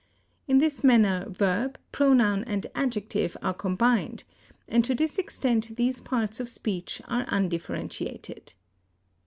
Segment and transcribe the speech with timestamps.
[0.47, 4.23] In this manner verb, pronoun, and adjective are combined,
[4.67, 8.55] and to this extent these parts of speech are undifferentiated.